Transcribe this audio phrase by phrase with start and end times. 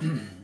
[0.00, 0.26] mm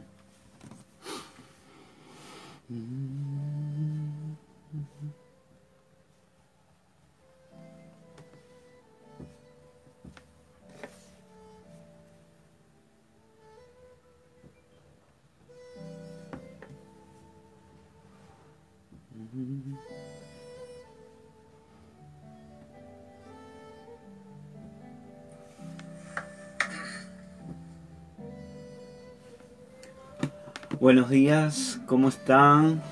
[30.83, 32.83] Buenos días, ¿cómo están?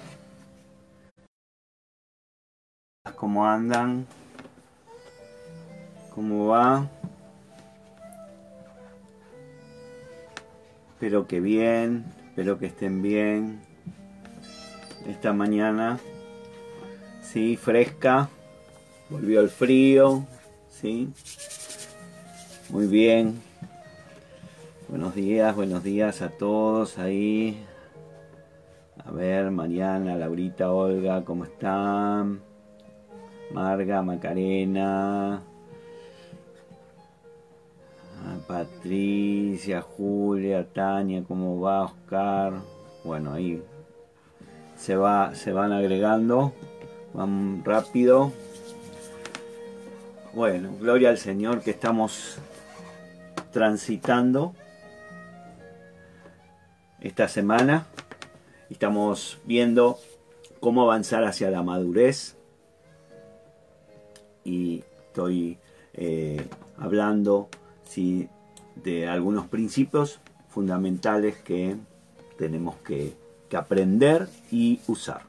[3.16, 4.06] ¿Cómo andan?
[6.14, 6.88] ¿Cómo va?
[10.90, 13.60] Espero que bien, espero que estén bien.
[15.08, 15.98] Esta mañana,
[17.22, 18.28] sí, fresca,
[19.08, 20.24] volvió el frío,
[20.68, 21.12] sí.
[22.68, 23.42] Muy bien.
[24.88, 27.66] Buenos días, buenos días a todos ahí.
[29.04, 32.42] A ver, Mariana, Laurita, Olga, ¿cómo están?
[33.50, 35.42] Marga, Macarena,
[38.18, 41.84] ah, Patricia, Julia, Tania, ¿cómo va?
[41.84, 42.52] Oscar.
[43.02, 43.62] Bueno, ahí
[44.76, 46.52] se, va, se van agregando.
[47.14, 48.32] Van rápido.
[50.34, 52.38] Bueno, gloria al Señor que estamos
[53.50, 54.54] transitando
[57.00, 57.86] esta semana.
[58.70, 59.98] Estamos viendo
[60.60, 62.36] cómo avanzar hacia la madurez
[64.44, 65.58] y estoy
[65.92, 66.46] eh,
[66.78, 67.48] hablando
[68.76, 71.76] de algunos principios fundamentales que
[72.38, 73.18] tenemos que,
[73.52, 75.22] aprender y usar.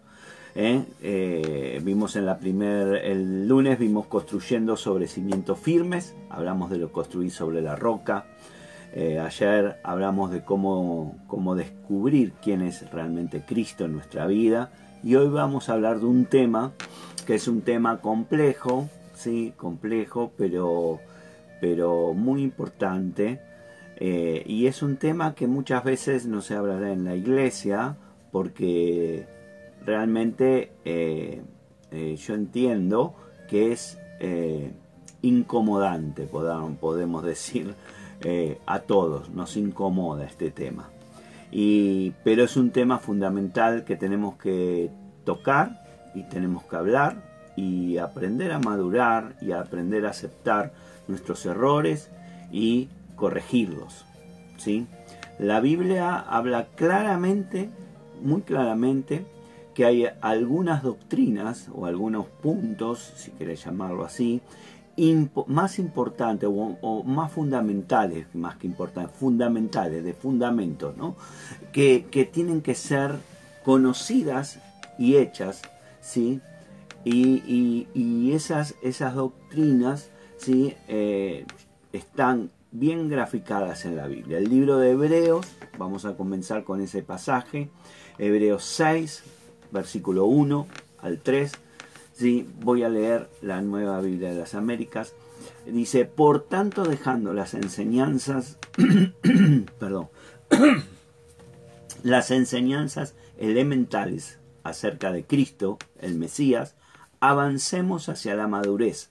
[0.53, 0.85] ¿eh?
[1.01, 6.91] Eh, vimos en la primer, el lunes vimos construyendo sobre cimientos firmes, hablamos de lo
[6.91, 8.27] construir sobre la roca,
[8.93, 14.69] eh, ayer hablamos de cómo, cómo descubrir quién es realmente Cristo en nuestra vida
[15.01, 16.73] y hoy vamos a hablar de un tema
[17.25, 20.99] que es un tema complejo, sí, complejo, pero,
[21.61, 23.39] pero muy importante.
[23.97, 27.95] Eh, y es un tema que muchas veces no se hablará en la iglesia
[28.31, 29.27] porque
[29.85, 31.43] realmente eh,
[32.17, 33.13] yo entiendo
[33.47, 33.99] que es
[35.21, 37.75] incomodante, podemos decir,
[38.23, 40.89] eh, a todos, nos incomoda este tema.
[41.51, 44.89] Y, pero es un tema fundamental que tenemos que
[45.25, 45.83] tocar
[46.15, 50.73] y tenemos que hablar y aprender a madurar y aprender a aceptar
[51.07, 52.09] nuestros errores
[52.51, 54.05] y corregirlos.
[54.57, 54.87] ¿sí?
[55.39, 57.69] La Biblia habla claramente,
[58.21, 59.25] muy claramente,
[59.73, 64.41] que hay algunas doctrinas o algunos puntos, si querés llamarlo así,
[65.47, 71.15] más importantes o, más fundamentales, más que importantes, fundamentales, de fundamentos, ¿no?
[71.71, 73.15] que, tienen que ser
[73.63, 74.59] conocidas
[74.97, 75.61] y hechas,
[76.01, 76.41] ¿sí?
[77.03, 80.75] Y, esas, esas doctrinas ¿sí?
[80.87, 81.45] Eh,
[81.91, 84.37] están bien graficadas en la Biblia.
[84.37, 85.47] El libro de Hebreos,
[85.77, 87.69] vamos a comenzar con ese pasaje,
[88.17, 89.23] Hebreos 6,
[89.71, 90.67] versículo 1
[91.01, 91.51] al 3
[92.21, 95.15] Sí, voy a leer la nueva Biblia de las Américas.
[95.65, 98.59] Dice, por tanto dejando las enseñanzas,
[99.79, 100.09] perdón,
[102.03, 106.75] las enseñanzas elementales acerca de Cristo, el Mesías,
[107.21, 109.09] avancemos hacia la madurez,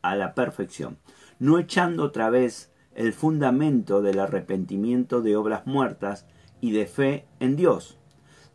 [0.00, 0.98] a la perfección,
[1.40, 6.26] no echando otra vez el fundamento del arrepentimiento de obras muertas
[6.60, 7.98] y de fe en Dios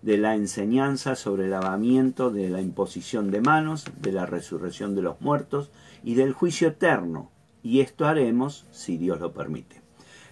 [0.01, 5.01] de la enseñanza sobre el lavamiento, de la imposición de manos, de la resurrección de
[5.01, 5.69] los muertos
[6.03, 7.29] y del juicio eterno.
[7.63, 9.81] Y esto haremos si Dios lo permite.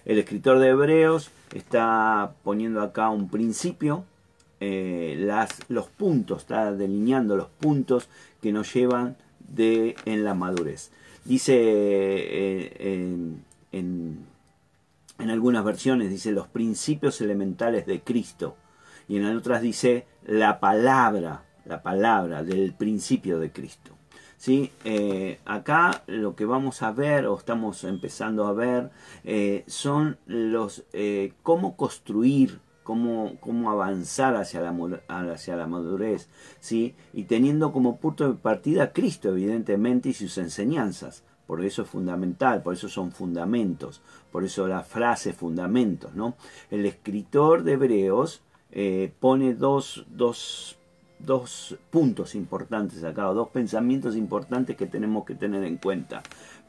[0.04, 4.04] El escritor de Hebreos está poniendo acá un principio,
[4.60, 5.28] eh,
[5.68, 8.08] los puntos, está delineando los puntos
[8.40, 10.92] que nos llevan de, en la madurez.
[11.24, 12.72] Dice eh,
[13.72, 14.26] en,
[15.18, 18.56] en algunas versiones, dice los principios elementales de Cristo
[19.08, 23.92] y en otras dice la palabra, la palabra del principio de Cristo.
[24.36, 24.70] ¿Sí?
[24.84, 28.90] Eh, acá lo que vamos a ver o estamos empezando a ver
[29.24, 34.72] eh, son los eh, cómo construir Cómo, cómo, avanzar hacia la,
[35.08, 36.28] hacia la madurez,
[36.60, 36.94] ¿sí?
[37.12, 41.24] y teniendo como punto de partida Cristo, evidentemente, y sus enseñanzas.
[41.46, 46.14] Por eso es fundamental, por eso son fundamentos, por eso la frase fundamentos.
[46.14, 46.36] ¿no?
[46.70, 50.78] El escritor de Hebreos eh, pone dos, dos,
[51.18, 56.22] dos, puntos importantes acá, dos pensamientos importantes que tenemos que tener en cuenta.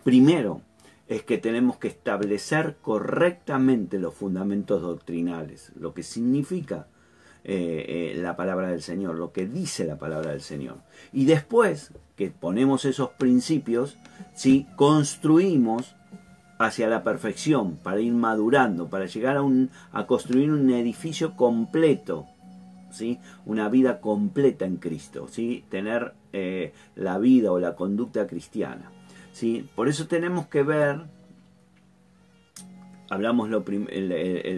[0.03, 0.61] Primero,
[1.07, 6.87] es que tenemos que establecer correctamente los fundamentos doctrinales, lo que significa
[7.43, 10.79] eh, eh, la palabra del Señor, lo que dice la palabra del Señor.
[11.13, 13.97] Y después que ponemos esos principios,
[14.35, 14.67] ¿sí?
[14.75, 15.95] construimos
[16.57, 22.25] hacia la perfección, para ir madurando, para llegar a, un, a construir un edificio completo,
[22.91, 23.19] ¿sí?
[23.45, 25.63] una vida completa en Cristo, ¿sí?
[25.69, 28.91] tener eh, la vida o la conducta cristiana.
[29.31, 29.67] ¿sí?
[29.75, 31.05] Por eso tenemos que ver
[33.09, 33.63] hablamos lo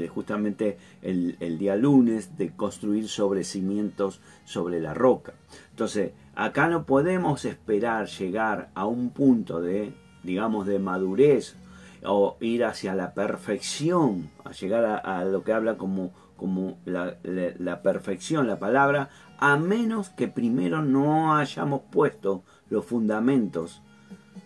[0.10, 5.34] justamente el, día lunes de construir sobre cimientos sobre la roca.
[5.72, 9.94] Entonces, acá no podemos esperar llegar a un punto de,
[10.24, 11.56] digamos, de madurez
[12.04, 18.48] o ir hacia la perfección, a llegar a, lo que habla como, como la, perfección,
[18.48, 23.82] la palabra, a menos que primero no hayamos puesto los fundamentos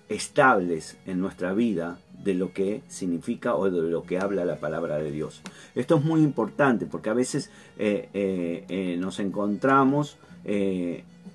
[0.10, 4.98] estables en nuestra vida de lo que significa o de lo que habla la palabra
[4.98, 5.42] de Dios.
[5.76, 10.18] Esto es muy importante porque a veces eh, eh, eh, nos encontramos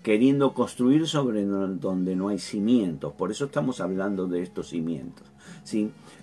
[0.03, 3.15] queriendo construir sobre donde no hay cimientos.
[3.15, 5.28] Por eso estamos hablando de estos cimientos.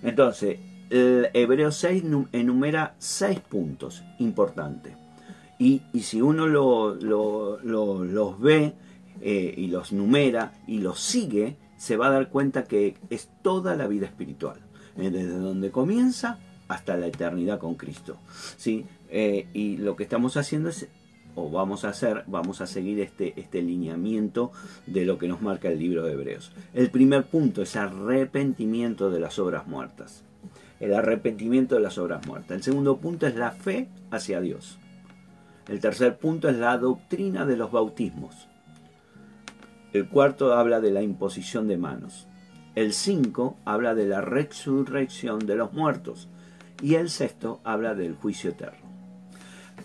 [0.04, 0.60] Entonces,
[0.90, 4.94] Hebreo 6 enumera seis puntos importantes.
[5.58, 8.74] Y, si uno los ve
[9.22, 13.88] y los numera y los sigue, se va a dar cuenta que es toda la
[13.88, 14.58] vida espiritual,
[14.98, 18.18] eh, desde donde comienza hasta la eternidad con Cristo.
[18.58, 18.86] ¿sí?
[19.10, 20.88] Eh, y lo que estamos haciendo es,
[21.36, 24.52] o vamos a hacer, vamos a seguir este, este lineamiento
[24.88, 26.52] de lo que nos marca el libro de Hebreos.
[26.74, 30.24] El primer punto es arrepentimiento de las obras muertas.
[30.80, 32.58] El arrepentimiento de las obras muertas.
[32.58, 34.80] El segundo punto es la fe hacia Dios.
[35.68, 38.48] El tercer punto es la doctrina de los bautismos.
[39.94, 42.28] El cuarto habla de la imposición de manos.
[42.76, 46.30] El cinco habla de la resurrección de los muertos.
[46.82, 48.86] Y el sexto habla del juicio eterno.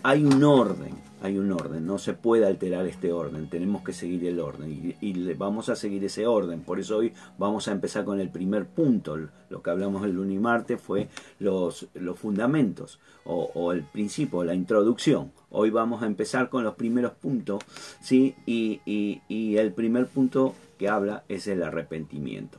[0.03, 4.25] Hay un orden hay un orden, no se puede alterar este orden, tenemos que seguir
[4.25, 6.61] el orden y, vamos a seguir ese orden.
[6.61, 9.17] Por eso hoy vamos a empezar con el primer punto.
[9.49, 11.09] Lo que hablamos el lunes y martes fue
[11.39, 15.31] los, los fundamentos o, el principio, la introducción.
[15.51, 17.61] Hoy vamos a empezar con los primeros puntos,
[18.01, 18.35] ¿sí?
[18.47, 22.57] Y, el primer punto que habla es el arrepentimiento.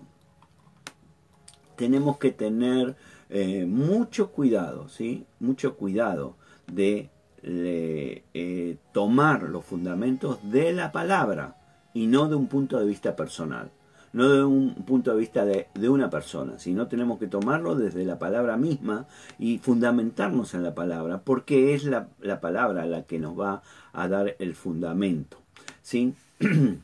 [1.75, 2.95] Tenemos que tener
[3.29, 5.27] eh, mucho cuidado, ¿sí?
[5.41, 6.37] Mucho cuidado
[6.71, 7.11] de
[7.45, 11.57] eh, tomar los fundamentos de la palabra
[11.95, 13.71] y no de un punto de vista personal,
[14.13, 18.19] no de un punto de vista de, una persona, sino tenemos que tomarlo desde la
[18.19, 19.07] palabra misma
[19.39, 22.09] y fundamentarnos en la palabra, porque es la,
[22.41, 23.63] palabra la que nos va
[23.93, 25.39] a dar el fundamento.
[25.83, 26.15] ¿sí?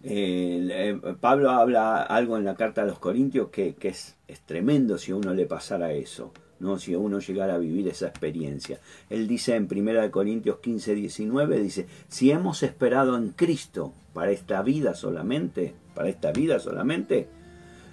[0.00, 5.10] Eh, Pablo habla algo en la carta a los Corintios que, es, es tremendo si
[5.10, 6.32] a uno le pasara eso.
[6.60, 6.78] ¿No?
[6.78, 8.80] si uno llegara a vivir esa experiencia.
[9.10, 14.62] Él dice en 1 Corintios 15, 19, dice, si hemos esperado en Cristo para esta
[14.62, 17.28] vida solamente, para esta vida solamente,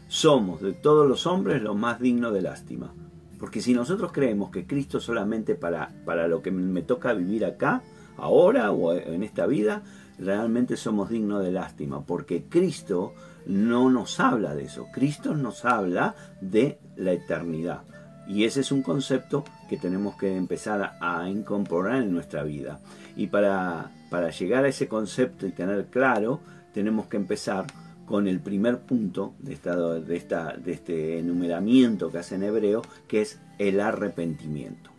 [0.08, 2.94] somos de todos los hombres los más dignos de lástima.
[3.40, 7.82] Porque si nosotros creemos que Cristo solamente para, para lo que me toca vivir acá,
[8.18, 9.84] ahora o en esta vida,
[10.18, 13.14] realmente somos dignos de lástima, porque Cristo
[13.46, 17.84] no nos habla de eso, Cristo nos habla de la eternidad.
[18.28, 22.80] Y ese es un concepto que tenemos que empezar a incorporar en nuestra vida.
[23.16, 26.40] Y para, para llegar a ese concepto y tener claro,
[26.74, 27.66] tenemos que empezar
[28.06, 29.58] con el primer punto de,
[30.02, 34.90] de, esta, de este enumeramiento que hace en hebreo, que es el arrepentimiento.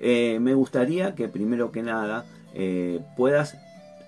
[0.00, 2.24] Eh, me gustaría que primero que nada
[2.54, 3.56] eh, puedas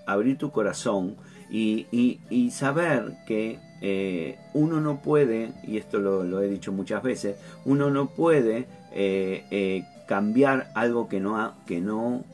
[0.07, 1.17] abrir tu corazón
[1.51, 1.87] y,
[2.31, 7.91] y saber que eh, uno no puede, y esto lo, he dicho muchas veces, uno
[7.91, 12.25] no puede eh, eh, cambiar algo que no, que no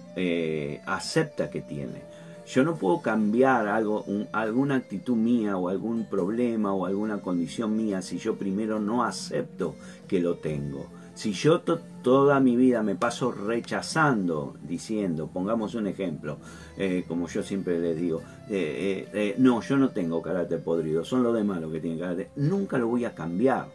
[0.84, 2.02] acepta que tiene.
[2.46, 8.02] Yo no puedo cambiar algo, alguna actitud mía o algún problema o alguna condición mía
[8.02, 9.76] si yo primero no acepto
[10.08, 10.86] que lo tengo.
[11.14, 11.62] Si yo
[12.08, 16.38] toda mi vida me paso rechazando, diciendo, pongamos un ejemplo,
[16.78, 21.22] eh, como yo siempre les digo, eh, eh, no, yo no tengo carácter podrido, son
[21.22, 23.66] los demás los que tienen carácter, nunca lo voy a cambiar.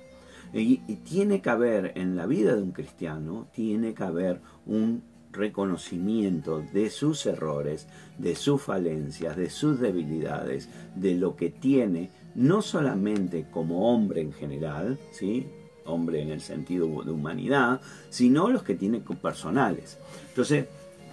[0.52, 5.04] Y, y tiene que haber en la vida de un cristiano, tiene que haber un
[5.32, 7.88] reconocimiento de sus errores,
[8.18, 14.34] de sus falencias, de sus debilidades, de lo que tiene, no solamente como hombre en
[14.34, 15.46] general, ¿sí?
[15.86, 20.00] Hombre en el sentido de humanidad, sino los que tienen personales.
[20.30, 20.66] Entonces,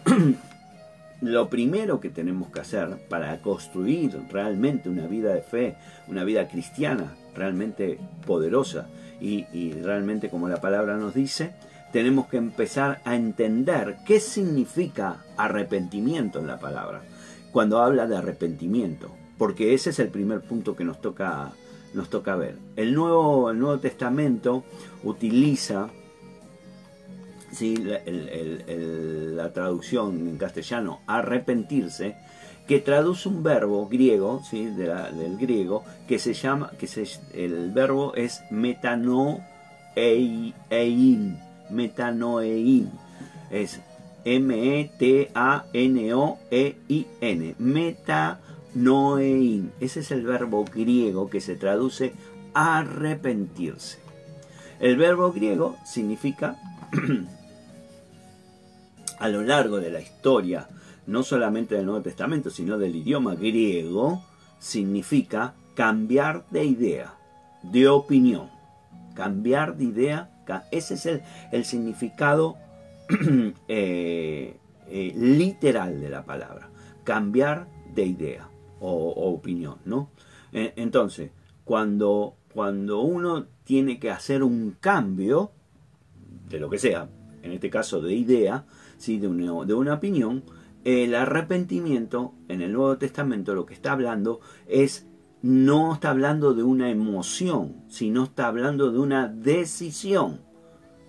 [1.20, 5.76] lo primero que tenemos que hacer para construir realmente una vida de fe,
[6.08, 8.88] una vida cristiana realmente poderosa.
[9.20, 11.52] Y, y realmente, como la palabra nos dice,
[11.92, 17.02] tenemos que empezar a entender qué significa arrepentimiento en la palabra,
[17.52, 21.52] cuando habla de arrepentimiento, porque ese es el primer punto que nos toca,
[21.94, 22.56] nos toca ver.
[22.76, 24.64] El Nuevo, el Nuevo Testamento
[25.02, 25.88] utiliza
[27.52, 27.76] ¿sí?
[27.76, 32.16] la, traducción en castellano, arrepentirse,
[32.66, 34.66] que traduce un verbo griego, ¿sí?
[34.66, 36.88] del griego, que se llama, que
[37.34, 39.42] el verbo es metanoein
[41.70, 42.90] metanoein.
[43.50, 43.80] Es
[44.24, 44.84] M-E-T-A-N-O-E-I-N.
[48.74, 49.72] Metanoein.
[49.80, 52.12] Ese es el verbo griego que se traduce
[52.54, 53.98] arrepentirse.
[54.80, 56.56] El verbo griego significa,
[59.18, 60.68] a lo largo de la historia,
[61.06, 64.24] no solamente del Nuevo Testamento, sino del idioma griego,
[64.58, 67.14] significa cambiar de idea,
[67.62, 68.48] de opinión.
[69.14, 70.30] Cambiar de idea
[70.72, 71.06] ese es
[71.52, 72.56] el, significado
[73.68, 74.56] eh,
[74.88, 76.70] eh, literal de la palabra.
[77.04, 78.49] Cambiar de idea
[78.80, 80.10] o, opinión, ¿no?
[80.52, 81.30] Eh, entonces,
[81.64, 85.52] cuando, cuando uno tiene que hacer un cambio,
[86.48, 87.08] de lo que sea,
[87.42, 88.64] en este caso de idea,
[88.98, 89.18] ¿sí?
[89.18, 90.42] de, una, de una opinión,
[90.84, 95.06] el arrepentimiento en el Nuevo Testamento lo que está hablando es
[95.42, 100.40] no está hablando de una emoción, sino está hablando de una decisión.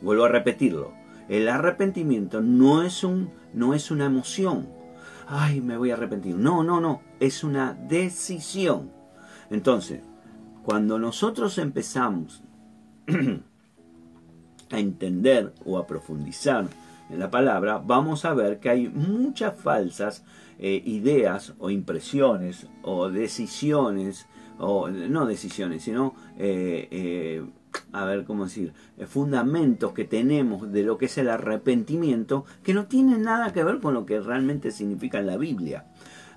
[0.01, 0.93] Vuelvo a repetirlo.
[1.27, 4.69] El arrepentimiento no es, un, no es una emoción.
[5.33, 6.35] Ay, me voy a arrepentir.
[6.35, 7.03] No, no, no.
[7.17, 8.91] Es una decisión.
[9.49, 10.01] Entonces,
[10.61, 12.43] cuando nosotros empezamos
[14.71, 16.67] a entender o a profundizar
[17.09, 20.25] en la palabra, vamos a ver que hay muchas falsas
[20.59, 24.27] eh, ideas o impresiones o decisiones,
[24.59, 27.45] o no decisiones, sino, eh, eh,
[27.91, 28.73] a ver cómo decir,
[29.07, 33.79] fundamentos que tenemos de lo que es el arrepentimiento que no tienen nada que ver
[33.79, 35.85] con lo que realmente significa en la Biblia.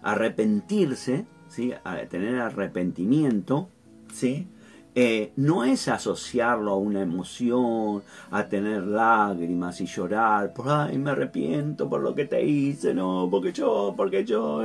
[0.02, 1.72] Arrepentirse, ¿sí?
[2.10, 3.68] tener arrepentimiento,
[4.12, 4.48] ¿sí?
[4.96, 11.10] Eh, no es asociarlo a una emoción, a tener lágrimas y llorar, por ay, me
[11.10, 14.62] arrepiento por lo que te hice, no, porque yo, porque yo,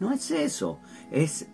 [0.00, 0.80] no es eso,
[1.12, 1.48] es,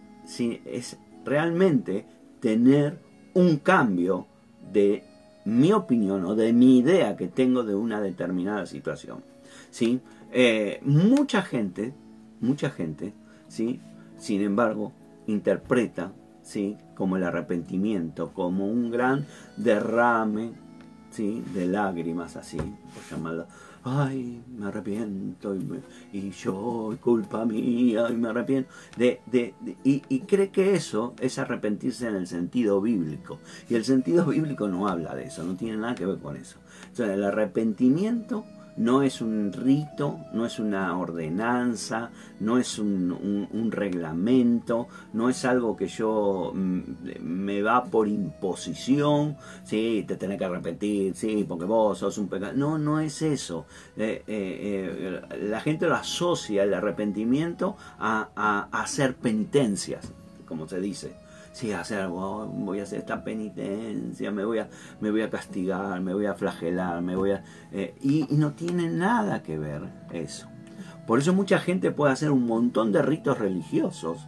[0.65, 2.07] es realmente
[2.41, 2.99] tener
[3.35, 4.27] un cambio
[4.73, 5.05] de
[5.45, 9.23] mi opinión o de mi idea que tengo de una determinada situación.
[9.71, 10.01] ¿sí?
[10.33, 11.95] Eh, mucha gente,
[12.41, 13.15] mucha gente,
[13.49, 13.81] ¿sí?
[14.19, 14.93] sin embargo,
[15.27, 16.77] interpreta ¿sí?
[16.95, 20.53] como el arrepentimiento, como un gran derrame
[21.11, 21.43] ¿sí?
[21.55, 23.47] de lágrimas, así, por llamarlo.
[23.91, 25.57] Ay, me arrepiento
[26.13, 28.71] y, yo, culpa mía, y me arrepiento.
[28.97, 33.39] De, de, y, y, cree que eso es arrepentirse en el sentido bíblico.
[33.71, 36.59] Y el sentido bíblico no habla de eso, no tiene nada que ver con eso.
[36.99, 38.45] O el arrepentimiento
[38.79, 45.77] no es un rito, no es una ordenanza, no es un, reglamento, no es algo
[45.77, 46.81] que yo mm,
[47.21, 52.53] me va por imposición, sí, te tenés que arrepentir, sí, porque vos sos un pecado.
[52.55, 53.67] No, no es eso.
[53.97, 60.13] Eh, eh, eh, la gente lo asocia el arrepentimiento a hacer penitencias,
[60.47, 61.28] como se dice
[61.59, 64.69] sí, hacer voy a hacer esta penitencia, me voy a,
[65.01, 67.43] me voy a castigar, me voy a flagelar, me voy a...
[67.73, 70.47] Eh, y, no tiene nada que ver eso.
[71.05, 74.25] Por eso mucha gente puede hacer un montón de ritos religiosos,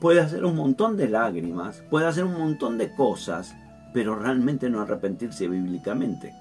[0.00, 3.54] puede hacer un montón de lágrimas, puede hacer un montón de cosas,
[3.92, 6.32] pero realmente no arrepentirse bíblicamente.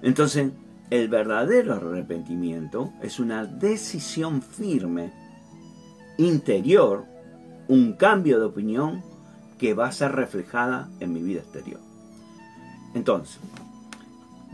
[0.00, 0.50] Entonces,
[0.88, 5.12] el verdadero arrepentimiento es una decisión firme,
[6.16, 7.04] interior,
[7.68, 9.11] un cambio de opinión
[9.62, 11.78] que va a ser reflejada en mi vida exterior.
[12.96, 13.38] Entonces,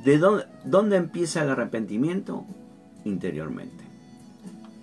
[0.04, 2.44] ¿de dónde, empieza el arrepentimiento?
[3.06, 3.84] Interiormente.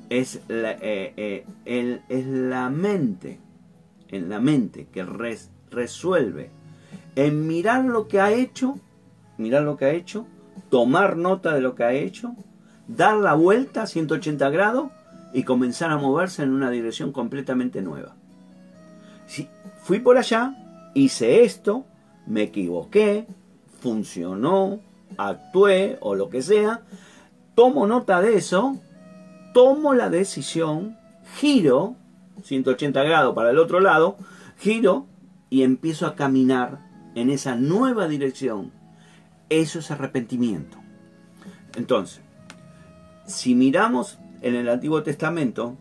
[0.10, 3.40] Es la, eh, eh, es la mente,
[4.08, 5.06] en la mente que
[5.70, 6.50] resuelve
[7.16, 8.80] en mirar lo que ha hecho,
[9.38, 10.26] mirar lo que ha hecho,
[10.72, 12.34] tomar nota de lo que ha hecho,
[12.88, 14.90] dar la vuelta a 180 grados
[15.36, 18.16] y comenzar a moverse en una dirección completamente nueva.
[19.86, 20.56] Fui por allá,
[20.96, 21.86] hice esto,
[22.26, 23.28] me equivoqué,
[23.82, 24.80] funcionó,
[25.16, 26.82] actué o lo que sea,
[27.54, 28.80] tomo nota de eso,
[29.54, 30.98] tomo la decisión,
[31.38, 31.98] giro
[32.42, 34.18] 180 grados para el otro lado,
[34.58, 35.06] giro
[35.52, 36.80] y empiezo a caminar
[37.14, 38.72] en esa nueva dirección.
[39.50, 40.80] Eso es arrepentimiento.
[41.76, 42.22] Entonces,
[43.28, 45.78] si miramos en el Antiguo Testamento,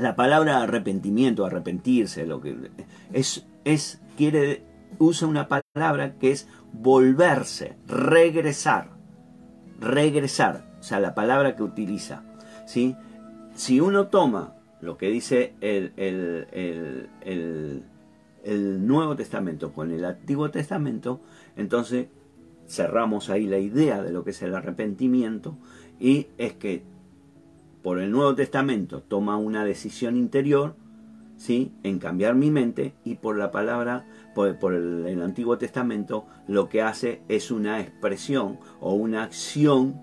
[0.00, 2.70] la palabra arrepentimiento, arrepentirse, lo que
[3.12, 4.62] es es, quiere,
[4.98, 8.90] usa una palabra que es volverse, regresar,
[9.80, 12.22] regresar, o sea, la palabra que utiliza.
[12.66, 12.96] ¿sí?
[13.54, 17.86] Si uno toma lo que dice el, el,
[18.86, 21.20] Nuevo Testamento con el Antiguo Testamento,
[21.56, 22.06] entonces
[22.66, 25.56] cerramos ahí la idea de lo que es el arrepentimiento
[25.98, 26.82] y es que
[27.82, 30.74] por el Nuevo Testamento toma una decisión interior
[31.36, 31.72] ¿sí?
[31.82, 37.22] en cambiar mi mente y por la palabra, por, el, Antiguo Testamento, lo que hace
[37.28, 40.00] es una expresión o una acción,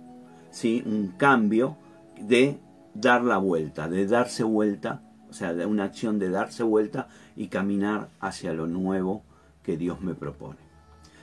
[0.50, 0.84] ¿sí?
[0.86, 1.78] un cambio
[2.20, 2.60] de
[2.96, 8.10] dar la vuelta, de darse vuelta, o sea, una acción de darse vuelta y caminar
[8.20, 9.22] hacia lo nuevo
[9.62, 10.60] que Dios me propone.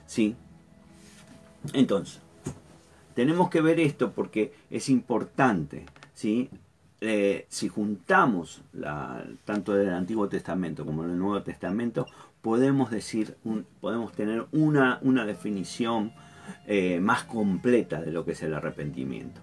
[0.07, 0.37] ¿Sí?
[1.73, 2.21] Entonces,
[3.15, 5.87] tenemos que ver esto porque es importante,
[7.07, 12.07] Eh, si juntamos la, tanto del Antiguo Testamento como del Nuevo Testamento,
[12.41, 13.37] podemos decir,
[13.81, 16.13] podemos tener una, una definición
[16.67, 19.43] eh, más completa de lo que es el arrepentimiento.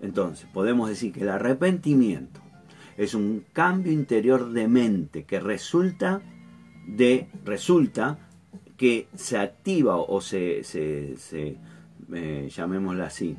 [0.00, 2.40] Entonces, podemos decir que el arrepentimiento
[2.96, 6.22] es un cambio interior de mente que resulta
[6.86, 8.18] de resulta
[8.76, 11.16] que se activa o se, se,
[12.12, 12.48] eh,
[13.04, 13.36] así,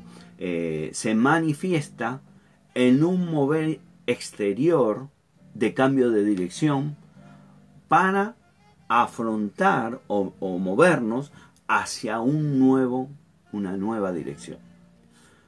[0.92, 2.20] se manifiesta
[2.74, 5.08] en un mover exterior
[5.54, 6.96] de cambio de dirección
[7.88, 8.36] para
[8.88, 11.32] afrontar o, o movernos
[11.68, 13.08] hacia un nuevo,
[13.52, 14.58] una nueva dirección.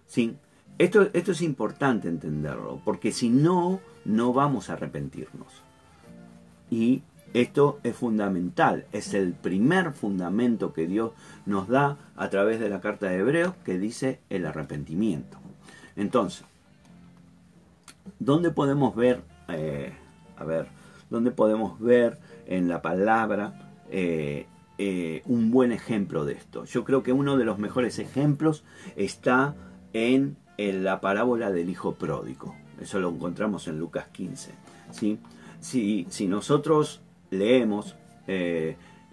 [0.06, 0.36] ¿Sí?
[0.78, 5.62] Esto, esto es importante entenderlo, porque si no, no vamos a arrepentirnos.
[6.70, 7.02] Y
[7.32, 11.12] esto es fundamental, es el primer fundamento que Dios
[11.46, 15.38] nos da a través de la carta de Hebreos que dice el arrepentimiento.
[15.96, 16.44] Entonces,
[18.18, 19.92] ¿dónde podemos ver, eh,
[20.36, 20.68] a ver,
[21.10, 24.46] dónde podemos ver en la palabra eh,
[24.78, 26.64] eh, un buen ejemplo de esto?
[26.64, 28.64] Yo creo que uno de los mejores ejemplos
[28.96, 29.54] está
[29.92, 32.54] en en la parábola del hijo pródigo.
[32.80, 34.52] Eso lo encontramos en Lucas 15.
[34.92, 35.18] ¿sí?
[35.60, 37.96] Si, si nosotros leemos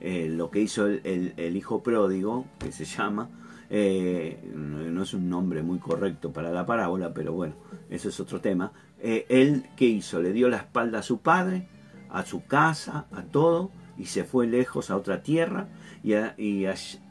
[0.01, 3.29] eh, eh, lo que hizo el, hijo pródigo, que se llama,
[3.69, 7.55] eh, no es un nombre muy correcto para la parábola, pero bueno,
[7.89, 8.73] eso es otro tema.
[9.01, 10.21] él, ¿qué hizo?
[10.21, 11.67] Le dio la espalda a su padre,
[12.09, 15.69] a su casa, a todo, y se fue lejos a otra tierra,
[16.03, 16.65] y, y,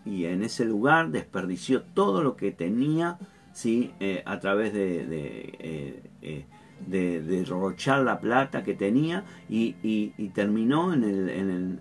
[0.04, 3.18] y en ese lugar desperdició todo lo que tenía
[3.52, 3.92] ¿sí?
[4.00, 6.02] Eh, a través de,
[6.90, 11.80] eh, eh, derrochar la plata que tenía y, terminó en el, en el,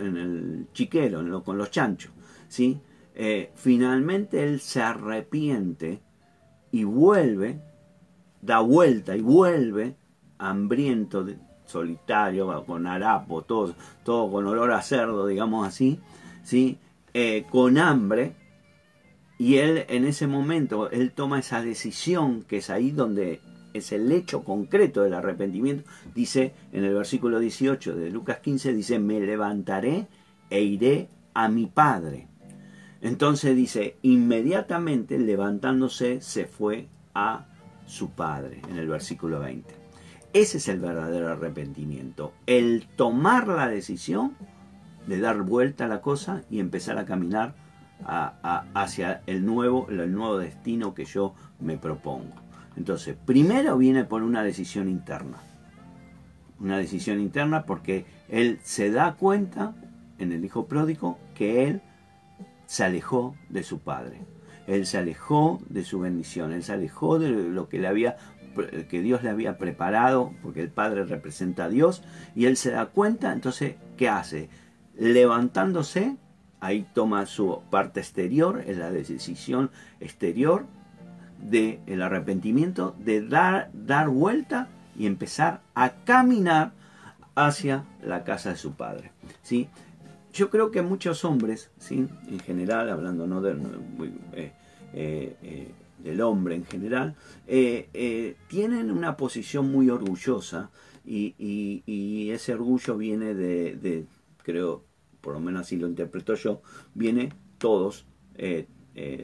[0.00, 2.12] en el, chiquero, con los chanchos.
[2.48, 2.80] ¿sí?
[3.54, 6.00] finalmente él se arrepiente
[6.70, 7.60] y vuelve,
[8.40, 9.96] da vuelta y vuelve
[10.38, 11.26] hambriento,
[11.66, 16.00] solitario, con harapo, todo, todo con olor a cerdo, digamos así,
[16.42, 16.78] ¿sí?
[17.50, 18.34] con hambre,
[19.42, 23.40] y él en ese momento, él toma esa decisión, que es ahí donde
[23.72, 25.88] es el hecho concreto del arrepentimiento.
[26.14, 30.06] Dice en el versículo 18 de Lucas 15, dice, me levantaré
[30.50, 32.28] e iré a mi padre.
[33.00, 37.46] Entonces dice, inmediatamente levantándose se fue a
[37.86, 39.74] su padre, en el versículo 20.
[40.32, 44.36] Ese es el verdadero arrepentimiento, el tomar la decisión
[45.06, 47.54] de dar vuelta a la cosa y empezar a caminar
[48.04, 52.34] hacia el nuevo, el nuevo destino que yo me propongo.
[52.76, 55.38] Entonces, primero viene por una decisión interna.
[56.58, 59.74] Una decisión interna porque él se da cuenta
[60.18, 61.82] en el hijo pródigo que él
[62.66, 64.20] se alejó de su padre.
[64.66, 68.16] Él se alejó de su bendición, él se alejó de lo que le había
[68.88, 72.02] que Dios le había preparado, porque el Padre representa a Dios,
[72.34, 74.50] y él se da cuenta, entonces, ¿qué hace?
[74.94, 76.16] Levantándose,
[76.60, 80.66] ahí toma su parte exterior, es la decisión exterior
[81.42, 86.72] del el arrepentimiento, de dar, dar vuelta y empezar a caminar
[87.34, 89.12] hacia la casa de su padre.
[89.42, 89.68] ¿sí?
[90.32, 92.06] Yo creo que muchos hombres, ¿sí?
[92.28, 93.52] en general, hablando no de,
[94.34, 94.52] eh,
[94.92, 95.70] eh, eh,
[96.02, 97.14] del hombre en general,
[98.48, 100.70] tienen una posición muy orgullosa
[101.04, 104.06] y, y, ese orgullo viene de, de
[104.42, 104.84] creo,
[105.20, 106.62] por lo menos así lo interpreto yo,
[106.94, 108.06] viene todos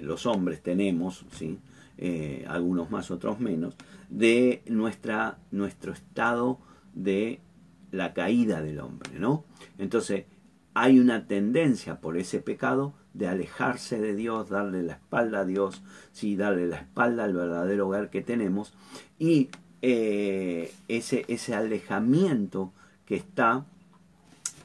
[0.02, 1.58] los hombres tenemos, ¿sí?
[2.00, 3.74] Eh, algunos más, otros menos,
[4.08, 6.60] de nuestra, nuestro estado
[6.94, 7.40] de
[7.90, 9.44] la caída del hombre, ¿no?
[9.78, 10.26] Entonces,
[10.74, 15.82] hay una tendencia por ese pecado de alejarse de Dios, darle la espalda a Dios,
[16.12, 18.74] sí, darle la espalda al verdadero hogar que tenemos,
[19.18, 19.48] y
[19.80, 22.72] ese, ese alejamiento
[23.06, 23.64] que está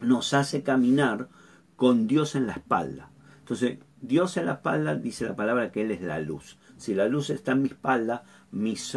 [0.02, 1.30] nos hace caminar
[1.76, 3.10] con Dios en la espalda.
[3.40, 6.58] Entonces, Dios en la espalda dice la palabra que Él es la luz.
[6.78, 8.24] Si la luz está en mi espalda,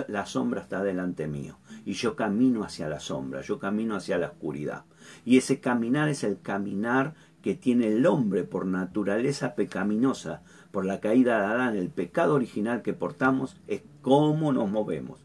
[0.08, 1.58] la sombra está delante mío.
[1.84, 4.84] Y yo camino hacia la sombra, yo camino hacia la oscuridad.
[5.24, 11.00] Y ese caminar es el caminar que tiene el hombre por naturaleza pecaminosa, por la
[11.00, 15.20] caída de Adán, el pecado original que portamos, es cómo nos movemos.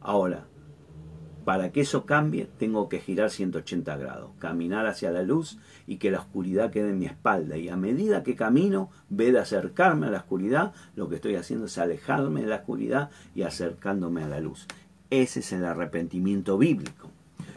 [0.00, 0.46] Ahora,
[1.46, 6.10] para que eso cambie, tengo que girar 180 grados, caminar hacia la luz y que
[6.10, 7.56] la oscuridad quede en mi espalda.
[7.56, 11.66] Y a medida que camino, ve de acercarme a la oscuridad, lo que estoy haciendo
[11.66, 14.66] es alejarme de la oscuridad y acercándome a la luz.
[15.08, 17.12] Ese es el arrepentimiento bíblico.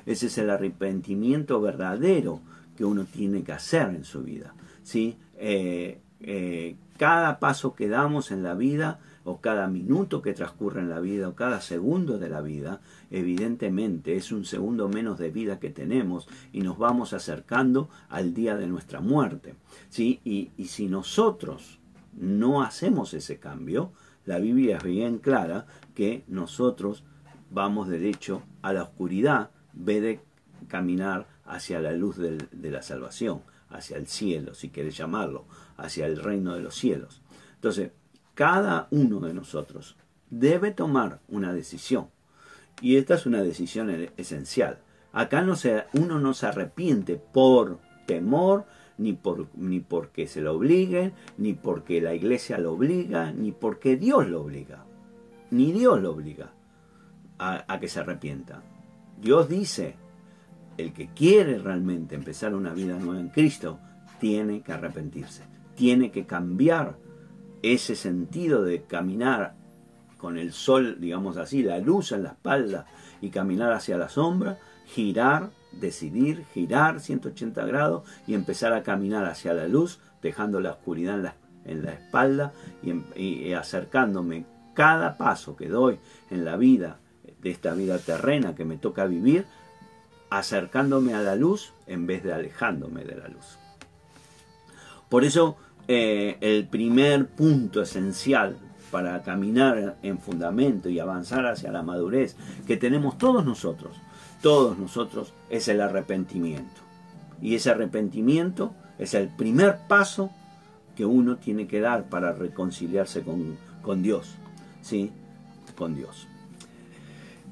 [0.05, 2.41] Ese es el arrepentimiento verdadero
[2.77, 4.53] que uno tiene que hacer en su vida.
[4.83, 5.17] ¿sí?
[5.35, 10.89] Eh, eh, cada paso que damos en la vida o cada minuto que transcurre en
[10.89, 15.59] la vida o cada segundo de la vida, evidentemente es un segundo menos de vida
[15.59, 19.55] que tenemos y nos vamos acercando al día de nuestra muerte.
[19.89, 20.21] ¿sí?
[20.23, 21.79] Y, si nosotros
[22.13, 23.91] no hacemos ese cambio,
[24.25, 27.03] la Biblia es bien clara que nosotros
[27.51, 30.21] vamos derecho a la oscuridad, ve de
[30.67, 35.45] caminar hacia la luz de la salvación, hacia el cielo, si quieres llamarlo,
[35.77, 37.21] hacia el reino de los cielos.
[37.55, 37.91] Entonces,
[38.35, 39.97] cada uno de nosotros
[40.29, 42.07] debe tomar una decisión.
[42.81, 44.79] Y esta es una decisión e-, esencial.
[45.11, 48.65] Acá no se, uno no se arrepiente por temor,
[48.97, 53.95] ni, por, ni porque se lo obliguen, ni porque la iglesia lo obliga, ni porque
[53.95, 54.85] Dios lo obliga.
[55.51, 56.51] Ni Dios lo obliga
[57.37, 58.61] a, a que se arrepienta.
[59.19, 59.95] Dios dice,
[60.77, 63.79] el que quiere realmente empezar una vida nueva en Cristo,
[64.19, 65.43] tiene que arrepentirse,
[65.75, 66.97] tiene que cambiar
[67.61, 69.55] ese sentido de caminar
[70.19, 72.85] con el sol, digamos así, la luz en la espalda
[73.21, 79.53] y caminar hacia la sombra, girar, decidir, girar 180 grados y empezar a caminar hacia
[79.53, 82.53] la luz, dejando la oscuridad en la, en la espalda
[82.83, 85.97] y, y acercándome cada paso que doy
[86.29, 86.99] en la vida,
[87.41, 89.45] de esta vida terrena que me toca vivir,
[90.29, 93.57] acercándome a la luz en vez de alejándome de la luz.
[95.07, 98.57] Por eso eh, el primer punto esencial
[98.89, 102.35] para caminar en fundamento y avanzar hacia la madurez
[102.67, 103.95] que tenemos todos nosotros,
[104.41, 106.81] todos nosotros, es el arrepentimiento.
[107.41, 110.31] Y ese arrepentimiento es el primer paso
[110.95, 114.35] que uno tiene que dar para reconciliarse con, con Dios.
[114.81, 115.11] ¿Sí?
[115.77, 116.27] Con Dios.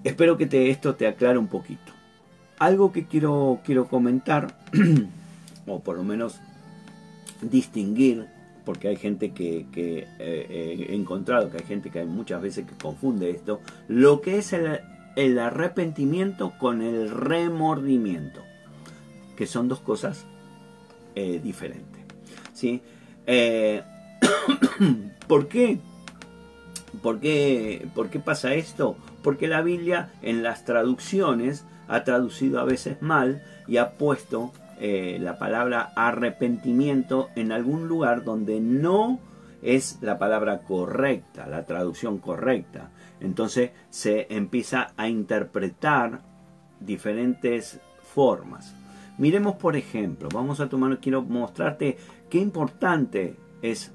[0.03, 1.93] Espero que esto te aclare un poquito.
[2.59, 4.57] Algo que quiero, quiero comentar,
[5.67, 6.39] o por lo menos
[7.41, 8.27] distinguir,
[8.67, 12.75] porque hay gente que, eh, he encontrado que hay gente que hay muchas veces que
[12.75, 18.41] confunde esto, lo que es el, arrepentimiento con el remordimiento,
[19.37, 20.25] que son dos cosas
[21.15, 22.03] eh, diferentes.
[22.53, 22.81] ¿sí?
[23.25, 23.83] Eh,
[25.27, 25.79] ¿Por qué?
[27.01, 27.87] ¿Por qué?
[27.95, 28.97] ¿Por qué pasa esto?
[29.23, 35.17] Porque la Biblia en las traducciones ha traducido a veces mal y ha puesto eh,
[35.19, 39.19] la palabra arrepentimiento en algún lugar donde no
[39.63, 42.91] es la palabra correcta, la traducción correcta.
[43.19, 46.21] Entonces se empieza a interpretar
[46.79, 48.75] diferentes formas.
[49.17, 51.97] Miremos por ejemplo, vamos a tomar, quiero mostrarte
[52.29, 53.91] qué importante es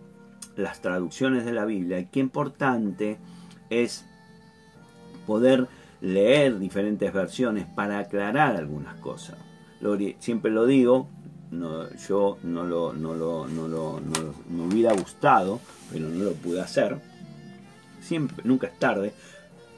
[0.56, 3.18] las traducciones de la Biblia y qué importante
[3.70, 4.04] es
[5.28, 5.68] poder
[6.00, 9.38] leer diferentes versiones para aclarar algunas cosas
[10.18, 11.08] siempre lo digo,
[12.08, 14.00] yo no lo, no lo, no lo,
[14.48, 16.98] me hubiera gustado, pero no lo pude hacer.
[18.00, 19.12] Siempre, nunca es tarde,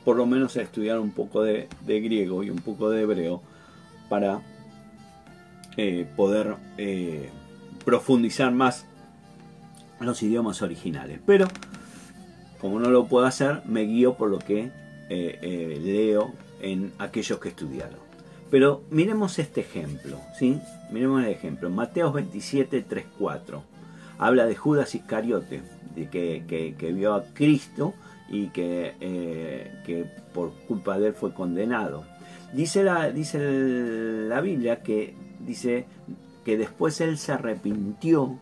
[0.04, 3.42] por lo menos estudiar un poco de, griego y un poco de hebreo
[4.08, 4.40] para
[5.76, 7.30] eh, poder eh,
[7.84, 8.86] profundizar más
[10.00, 11.20] los idiomas originales.
[11.26, 11.48] Pero
[12.60, 14.70] como no lo puedo hacer, me guío por lo que
[15.08, 18.03] eh, leo en aquellos que estudiaron.
[18.54, 20.60] Pero miremos este ejemplo, ¿sí?
[20.92, 21.70] Miremos el ejemplo.
[21.70, 23.64] Mateo 27, 3, 4.
[24.16, 25.62] Habla de Judas Iscariote,
[25.96, 27.94] de que, vio a Cristo
[28.28, 32.04] y que, eh, que, por culpa de él fue condenado.
[32.52, 35.86] Dice la, dice la Biblia que, dice
[36.44, 38.38] que después él se arrepintió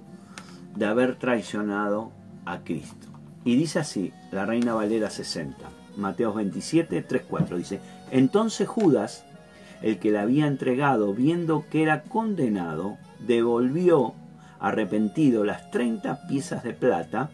[0.76, 2.12] de haber traicionado
[2.44, 3.06] a Cristo.
[3.46, 5.56] Y dice así, la Reina Valera 60,
[5.96, 9.24] Mateo 27, 3, 4, dice, entonces Judas,
[9.82, 14.14] el que le había entregado, viendo que era condenado, devolvió
[14.60, 17.30] arrepentido las treinta piezas de plata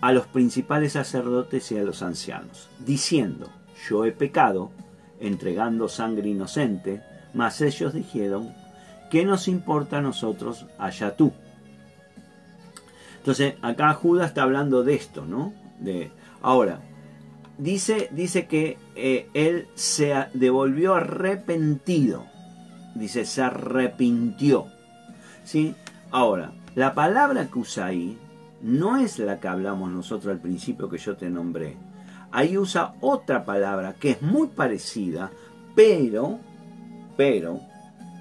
[0.00, 3.50] a los principales sacerdotes y a los ancianos, diciendo,
[3.88, 4.70] yo he pecado,
[5.20, 7.02] entregando sangre inocente,
[7.34, 8.54] mas ellos dijeron
[9.10, 11.32] ¿qué nos importa a nosotros allá tú?
[13.18, 15.52] Entonces, acá Judas está hablando de esto, ¿no?
[15.80, 16.80] De, ahora,
[17.58, 22.24] dice, dice que eh, él se devolvió arrepentido.
[22.94, 24.66] Dice, se arrepintió.
[25.44, 25.74] ¿Sí?
[26.10, 28.18] Ahora, la palabra que usa ahí
[28.62, 31.76] no es la que hablamos nosotros al principio que yo te nombré.
[32.30, 35.30] Ahí usa otra palabra que es muy parecida,
[35.74, 36.38] pero,
[37.16, 37.60] pero,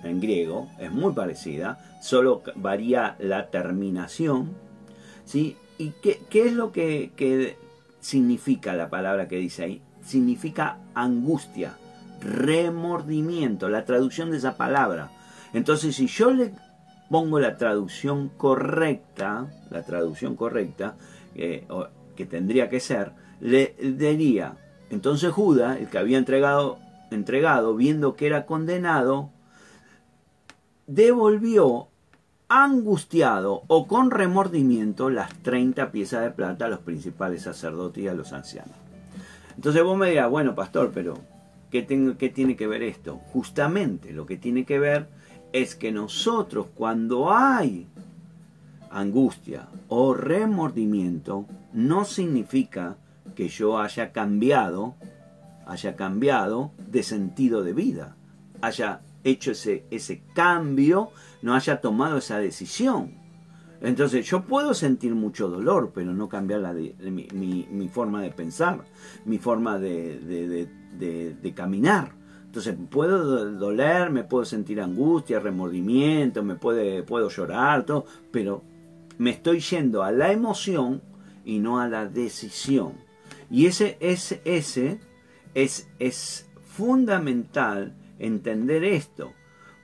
[0.04, 4.56] en griego es muy parecida, solo varía la terminación.
[5.26, 5.58] ¿sí?
[5.78, 7.58] ¿Y qué, es lo que,
[8.00, 9.82] significa la palabra que dice ahí?
[10.04, 11.78] Significa angustia,
[12.22, 15.12] remordimiento, la traducción de esa palabra.
[15.54, 16.54] Entonces, si yo le
[17.10, 20.96] pongo la traducción correcta, la traducción correcta,
[21.36, 21.66] eh,
[22.16, 24.58] que tendría que ser, le diría,
[24.90, 26.80] entonces Judas, el que había entregado,
[27.12, 29.32] entregado, viendo que era condenado,
[30.88, 31.90] devolvió
[32.50, 38.14] angustiado o con remordimiento las 30 piezas de plata a los principales sacerdotes y a
[38.14, 38.76] los ancianos.
[39.56, 41.18] Entonces vos me dirás, bueno, pastor, pero
[41.72, 43.18] ¿qué, tengo, ¿qué tiene que ver esto?
[43.34, 45.08] Justamente lo que tiene que ver
[45.52, 47.88] es que nosotros cuando hay
[48.92, 52.98] angustia o remordimiento, no significa
[53.36, 54.96] que yo haya cambiado,
[55.66, 58.16] haya cambiado de sentido de vida,
[58.62, 63.16] haya hecho ese, ese cambio, no haya tomado esa decisión.
[63.82, 68.84] Entonces yo puedo sentir mucho dolor, pero no cambiar la mi, forma de pensar,
[69.26, 72.12] mi forma de, de, caminar.
[72.46, 78.64] Entonces puedo doler, me puedo sentir angustia, remordimiento, me puede, puedo llorar, todo, pero
[79.20, 81.02] me estoy yendo a la emoción
[81.46, 82.94] y no a la decisión.
[83.52, 85.00] Y ese, ese, ese
[85.54, 89.34] es, es fundamental entender esto,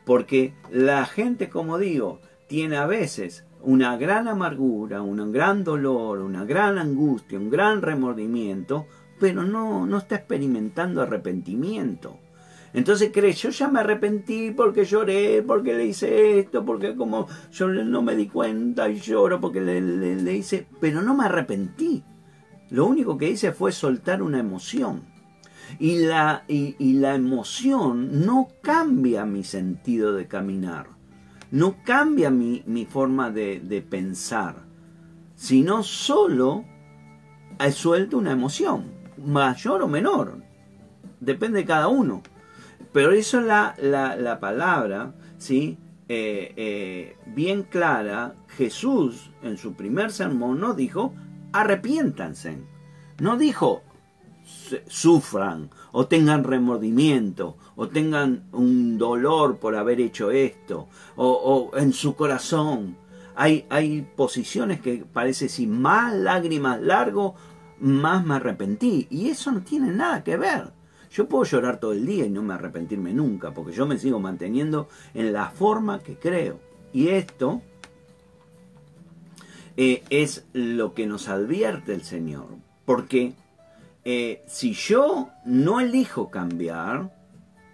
[0.05, 6.45] porque la gente, como digo, tiene a veces una gran amargura, un gran dolor, una
[6.45, 8.85] gran angustia, un gran remordimiento,
[9.19, 12.19] pero no, no está experimentando arrepentimiento.
[12.73, 17.67] Entonces cree, yo ya me arrepentí porque lloré, porque le hice esto, porque como yo
[17.67, 22.03] no me di cuenta y lloro porque le, le hice, pero no me arrepentí.
[22.71, 25.12] Lo único que hice fue soltar una emoción.
[25.79, 30.87] Y la, y, la emoción no cambia mi sentido de caminar,
[31.51, 34.63] no cambia mi, forma de, de, pensar,
[35.35, 36.65] sino solo
[37.59, 40.43] he suelto una emoción, mayor o menor,
[41.19, 42.21] depende de cada uno.
[42.91, 45.79] Pero eso es la, la, palabra, ¿sí?
[46.07, 51.15] Eh, eh, bien clara, Jesús en su primer sermón no dijo,
[51.53, 52.59] arrepiéntanse,
[53.19, 53.81] no dijo,
[54.87, 62.15] sufran o tengan remordimiento o tengan un dolor por haber hecho esto o, en su
[62.15, 62.97] corazón.
[63.35, 67.35] Hay, hay posiciones que parece si más lágrimas largo
[67.79, 70.71] más me arrepentí y eso no tiene nada que ver.
[71.11, 74.19] Yo puedo llorar todo el día y no me arrepentirme nunca porque yo me sigo
[74.19, 76.59] manteniendo en la forma que creo.
[76.91, 77.61] Y esto
[79.77, 82.47] eh, es lo que nos advierte el Señor
[82.85, 83.33] porque
[84.05, 87.15] eh, si yo no elijo cambiar,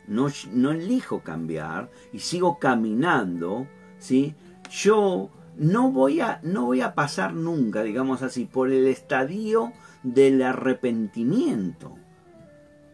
[0.08, 4.36] no, no, elijo cambiar y sigo caminando, ¿sí?
[4.70, 10.42] yo no voy, a, no voy a pasar nunca, digamos así, por el estadio del
[10.42, 11.96] arrepentimiento.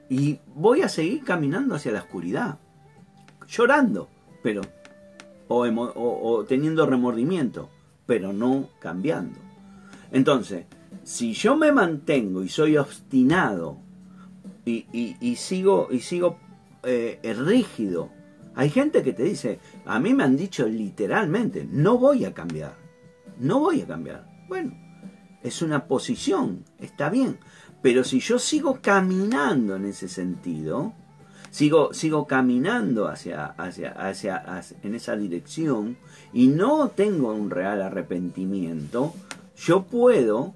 [0.09, 2.57] Y voy a seguir caminando hacia la oscuridad,
[3.47, 4.07] llorando,
[4.41, 4.61] pero,
[5.47, 7.69] o, o teniendo remordimiento,
[8.05, 9.39] pero no cambiando.
[10.11, 10.65] Entonces,
[11.05, 13.77] si yo me mantengo y soy obstinado
[14.65, 16.39] y, sigo, y sigo
[16.81, 18.09] eh, rígido,
[18.55, 22.73] hay gente que te dice, a mí me han dicho literalmente, no voy a cambiar,
[23.39, 24.27] no voy a cambiar.
[24.47, 24.75] Bueno,
[25.43, 27.37] es una posición, está bien,
[27.83, 30.93] pero si yo sigo caminando en ese sentido,
[31.51, 34.43] sigo, sigo caminando hacia, hacia, hacia,
[34.81, 35.97] en esa dirección
[36.33, 39.13] y no tengo un real arrepentimiento,
[39.55, 40.55] yo puedo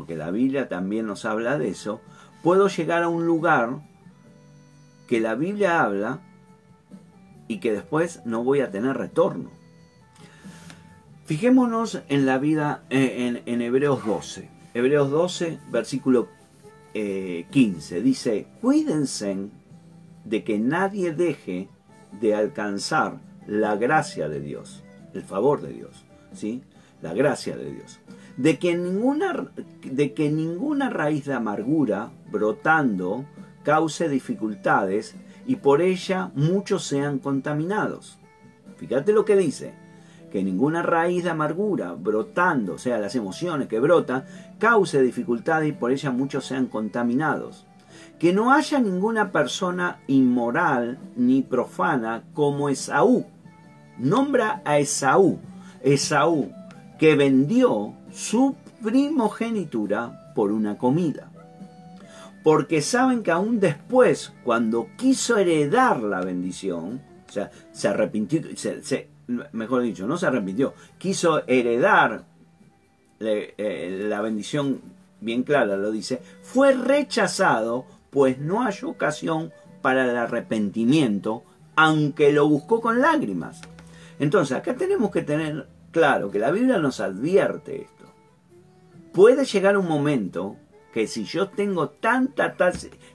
[0.00, 2.00] porque la Biblia también nos habla de eso,
[2.42, 3.82] puedo llegar a un lugar
[5.06, 6.20] que la Biblia habla
[7.48, 9.50] y que después no voy a tener retorno.
[11.26, 14.48] Fijémonos en la vida eh, en, Hebreos 12.
[14.72, 16.28] Hebreos 12, versículo
[16.94, 17.98] 15.
[17.98, 19.50] Eh, dice, cuídense
[20.24, 21.68] de que nadie deje
[22.22, 24.82] de alcanzar la gracia de Dios,
[25.12, 26.62] el favor de Dios, ¿sí?
[27.02, 28.00] La gracia de Dios
[28.36, 29.50] de que ninguna,
[29.84, 33.24] de que ninguna raíz de amargura brotando
[33.62, 35.14] cause dificultades
[35.46, 38.18] y por ella muchos sean contaminados.
[38.76, 39.74] Fíjate lo que dice,
[40.30, 44.24] que ninguna raíz de amargura brotando, o sea, las emociones que brotan,
[44.58, 47.66] cause dificultades y por ellas muchos sean contaminados.
[48.18, 53.26] Que no haya ninguna persona inmoral ni profana como Esaú.
[53.98, 55.38] Nombra a Esaú.
[55.82, 56.52] Esaú,
[57.00, 61.32] que vendió su primogenitura por una comida.
[62.44, 68.42] Porque saben que aún después, cuando quiso heredar la bendición, o sea, se arrepintió,
[69.52, 72.26] mejor dicho, no se arrepintió, quiso heredar
[73.18, 74.82] eh, la bendición,
[75.22, 81.44] bien clara lo dice, fue rechazado, pues no hay ocasión para el arrepentimiento,
[81.76, 83.62] aunque lo buscó con lágrimas.
[84.18, 88.06] Entonces, acá tenemos que tener claro que la Biblia nos advierte esto.
[89.12, 90.56] Puede llegar un momento
[90.92, 92.54] que si yo tengo tanta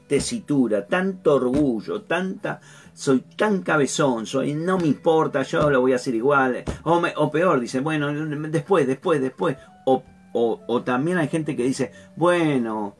[0.07, 2.61] tesitura, tanto orgullo, tanta
[2.95, 7.31] soy tan cabezón, soy no me importa, yo lo voy a hacer igual, o, o
[7.31, 8.11] peor, dice, bueno,
[8.49, 12.95] después, después, después, o, o, también hay gente que dice, bueno,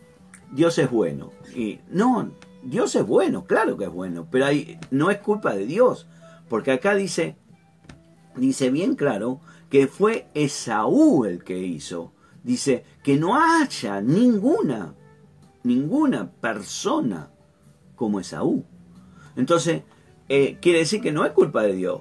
[0.51, 2.29] Dios es bueno, y no,
[2.61, 6.07] Dios es bueno, claro que es bueno, pero ahí no es culpa de Dios,
[6.49, 7.37] porque acá dice,
[8.35, 9.39] dice bien claro
[9.75, 12.13] que fue Esaú el que hizo,
[12.45, 14.95] dice que no haya ninguna,
[15.63, 17.29] ninguna persona
[17.97, 18.63] como Esaú.
[19.35, 19.81] Entonces,
[20.29, 21.99] eh, quiere decir que no es culpa de Dios.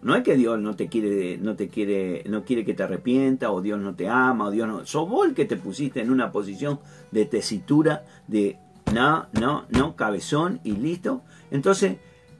[0.00, 3.52] No es que Dios no te quiere, no te quiere, no quiere que te arrepienta,
[3.52, 4.86] o Dios no te ama, o Dios no.
[4.86, 6.80] Sos vos el que te pusiste en una posición
[7.10, 8.56] de tesitura, de
[8.94, 11.20] no, no, no, cabezón y listo.
[11.50, 11.98] Entonces,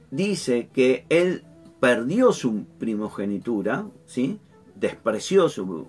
[0.09, 1.43] dice que él
[1.79, 4.39] perdió su primogenitura, ¿sí?
[4.81, 5.87] Despreció su,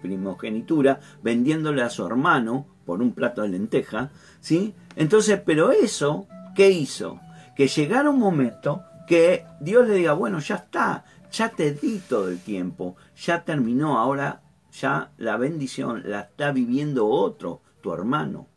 [0.00, 4.72] primogenitura, vendiéndole a su hermano por un plato de lenteja, ¿sí?
[4.94, 7.20] Entonces, pero eso ¿Qué hizo?
[7.54, 12.30] Que llegara un momento que Dios le diga, bueno, ya está, ya te di todo
[12.30, 14.42] el tiempo, ya terminó, ahora
[14.72, 18.48] ya la bendición la está viviendo otro, tu hermano.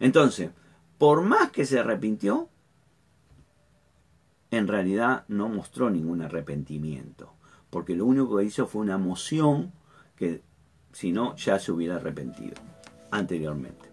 [0.00, 0.50] Entonces,
[0.96, 2.48] por más que se arrepintió,
[4.50, 7.34] en realidad no mostró ningún arrepentimiento,
[7.70, 9.72] porque lo único que hizo fue una emoción
[10.16, 10.42] que
[10.92, 12.54] si no ya se hubiera arrepentido
[13.10, 13.88] anteriormente.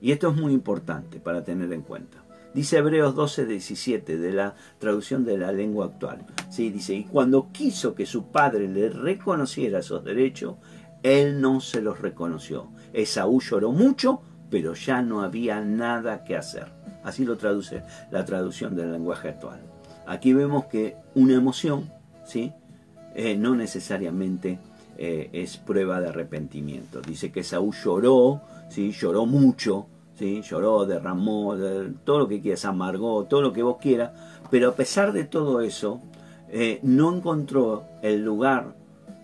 [0.00, 2.24] Y esto es muy importante para tener en cuenta.
[2.52, 6.26] Dice Hebreos 12, 17 de la traducción de la lengua actual.
[6.50, 6.70] ¿sí?
[6.70, 10.56] Dice, y cuando quiso que su padre le reconociera esos derechos,
[11.02, 12.70] él no se los reconoció.
[12.92, 16.72] Esaú lloró mucho, pero ya no había nada que hacer.
[17.04, 19.60] Así lo traduce la traducción del lenguaje actual.
[20.06, 21.92] Aquí vemos que una emoción,
[22.24, 22.52] ¿sí?
[23.14, 24.58] Eh, no necesariamente
[24.98, 27.00] eh, es prueba de arrepentimiento.
[27.00, 28.92] Dice que Esaú lloró, ¿sí?
[28.92, 29.86] lloró mucho,
[30.42, 31.56] lloró, derramó,
[32.04, 34.12] todo lo que quieras, amargó, todo lo que vos quieras,
[34.50, 36.00] pero a pesar de todo eso,
[36.50, 38.74] eh, no encontró el lugar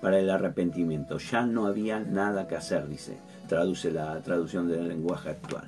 [0.00, 3.18] para el arrepentimiento, ya no había nada que hacer, dice,
[3.48, 5.64] traduce la traducción del lenguaje actual.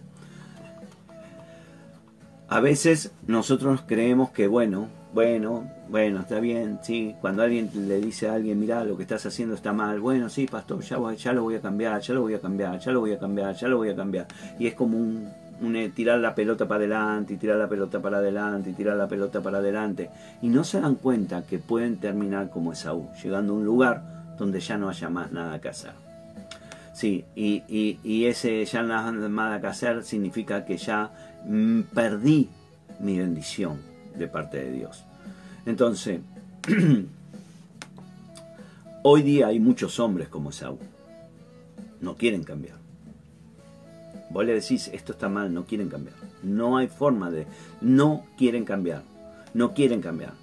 [2.49, 8.29] A veces nosotros creemos que, bueno, bueno, bueno, está bien, sí, cuando alguien le dice
[8.29, 11.42] a alguien, mira, lo que estás haciendo está mal, bueno, sí, pastor, ya, ya lo
[11.44, 13.79] voy a cambiar, ya lo voy a cambiar, ya lo voy a cambiar, ya lo
[13.79, 14.27] voy a cambiar.
[14.59, 18.18] Y es como un, eh, tirar la pelota para adelante, y tirar la pelota para
[18.18, 20.11] adelante, y tirar la pelota para adelante.
[20.42, 24.03] Y no se dan cuenta que pueden terminar como Esaú, llegando a un lugar
[24.38, 25.92] donde ya no haya más nada que hacer.
[26.92, 31.11] Sí, y, ese ya no hay nada que hacer significa que ya
[31.47, 32.51] mm, perdí
[33.01, 33.88] mi bendición
[34.19, 35.05] de parte de Dios.
[35.67, 36.21] Entonces,
[39.03, 40.79] hoy día hay muchos hombres como Saúl.
[42.01, 42.77] No quieren cambiar.
[44.31, 46.15] Vos le decís, esto está mal, no quieren cambiar.
[46.43, 47.47] No hay forma de...
[47.81, 49.03] No quieren cambiar.
[49.55, 50.35] No quieren cambiar.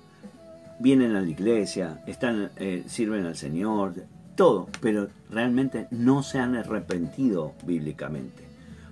[0.79, 3.93] Vienen a la iglesia, están, eh, sirven al Señor,
[4.35, 8.43] todo, pero realmente no se han arrepentido bíblicamente.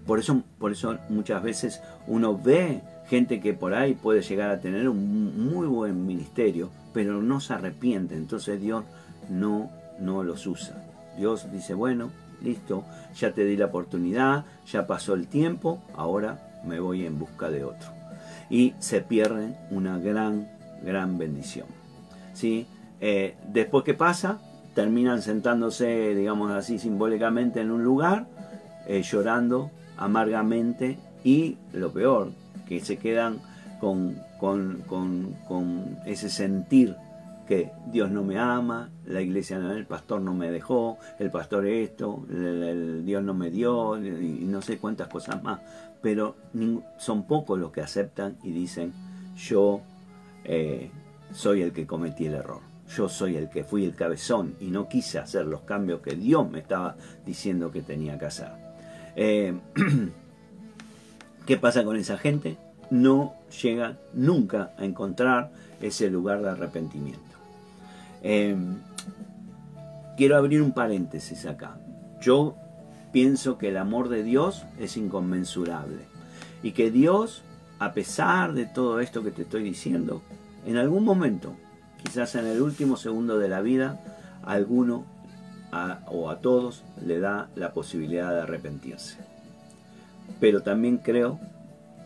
[0.05, 4.59] Por eso, por eso muchas veces uno ve gente que por ahí puede llegar a
[4.59, 8.83] tener un muy buen ministerio, pero no se arrepiente, entonces Dios
[9.29, 10.83] no, no los usa.
[11.17, 12.83] Dios dice, bueno, listo,
[13.15, 17.63] ya te di la oportunidad, ya pasó el tiempo, ahora me voy en busca de
[17.63, 17.89] otro.
[18.49, 20.49] Y se pierde una gran,
[20.83, 21.67] gran bendición.
[22.33, 22.67] ¿Sí?
[22.99, 24.39] Eh, después que pasa,
[24.73, 28.27] terminan sentándose, digamos así, simbólicamente en un lugar,
[28.87, 32.31] eh, llorando amargamente y lo peor,
[32.65, 33.39] que se quedan
[33.79, 34.15] con,
[34.87, 36.95] con, ese sentir
[37.47, 42.25] que Dios no me ama, la iglesia, el pastor no me dejó, el pastor esto,
[42.29, 45.59] Dios no me dio, y no sé cuántas cosas más.
[46.01, 46.35] Pero
[46.97, 48.93] son pocos los que aceptan y dicen,
[49.35, 49.81] yo
[50.45, 50.89] eh,
[51.33, 52.61] soy el que cometí el error.
[52.95, 56.49] Yo soy el que fui el cabezón y no quise hacer los cambios que Dios
[56.49, 56.95] me estaba
[57.25, 58.51] diciendo que tenía que hacer.
[59.15, 59.53] Eh,
[61.45, 62.57] ¿Qué pasa con esa gente?
[62.89, 67.21] No llega nunca a encontrar ese lugar de arrepentimiento.
[68.21, 68.55] Eh,
[70.15, 71.75] quiero abrir un paréntesis acá.
[72.21, 72.55] Yo
[73.11, 76.05] pienso que el amor de Dios es inconmensurable
[76.61, 77.43] y que Dios,
[77.79, 80.21] a pesar de todo esto que te estoy diciendo,
[80.65, 81.57] en algún momento,
[82.01, 83.99] quizás en el último segundo de la vida,
[84.45, 85.03] a alguno
[86.07, 89.32] o a todos le da la posibilidad de arrepentirse.
[90.43, 91.39] Pero también creo,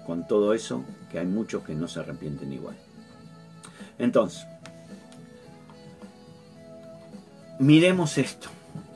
[0.05, 2.75] con todo eso, que hay muchos que no se arrepienten igual.
[3.97, 4.45] Entonces,
[7.57, 8.49] miremos esto,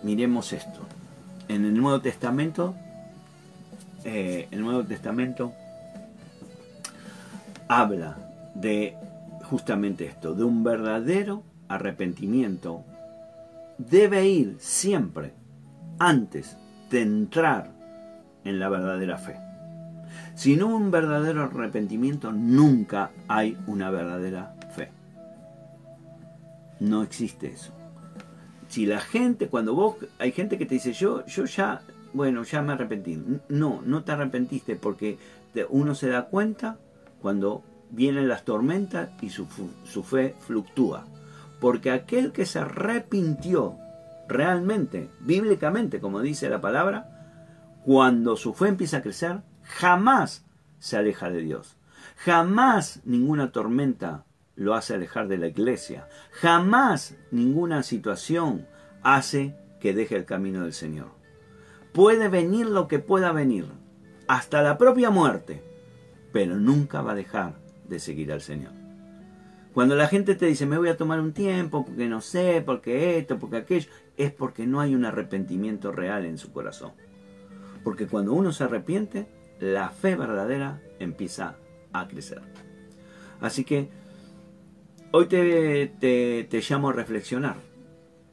[0.04, 0.82] miremos esto.
[1.48, 2.76] En el Nuevo Testamento,
[4.04, 5.54] eh, el Nuevo Testamento
[7.68, 8.96] habla de
[9.50, 12.84] justamente esto, de un verdadero arrepentimiento.
[13.80, 15.34] Debe ir siempre
[15.98, 16.58] antes
[16.92, 17.81] de entrar
[18.44, 19.38] en la verdadera fe.
[20.36, 24.90] Sin un verdadero arrepentimiento nunca hay una verdadera fe.
[26.80, 27.72] No existe eso.
[28.68, 31.82] Si la gente, cuando vos, hay gente que te dice, yo, yo ya,
[32.14, 33.22] bueno, ya me arrepentí.
[33.50, 35.18] No, no te arrepentiste porque
[35.70, 36.78] uno se da cuenta
[37.22, 39.46] cuando vienen las tormentas y su,
[39.84, 41.06] su fe fluctúa.
[41.60, 43.76] Porque aquel que se arrepintió
[44.28, 47.11] realmente, bíblicamente, como dice la palabra,
[47.84, 50.46] cuando su fe empieza a crecer, jamás
[50.80, 51.78] se aleja de Dios.
[52.18, 54.26] Jamás ninguna tormenta
[54.56, 56.08] lo hace alejar de la iglesia.
[56.32, 58.68] Jamás ninguna situación
[59.02, 61.12] hace que deje el camino del Señor.
[61.94, 63.66] Puede venir lo que pueda venir,
[64.28, 65.64] hasta la propia muerte,
[66.32, 67.56] pero nunca va a dejar
[67.88, 68.72] de seguir al Señor.
[69.74, 73.18] Cuando la gente te dice, me voy a tomar un tiempo, porque no sé, porque
[73.18, 76.92] esto, porque aquello, es porque no hay un arrepentimiento real en su corazón.
[77.84, 79.28] Porque cuando uno se arrepiente,
[79.60, 81.56] la fe verdadera empieza
[81.94, 82.42] a crecer.
[83.40, 83.90] Así que
[85.12, 87.58] hoy te, llamo a reflexionar.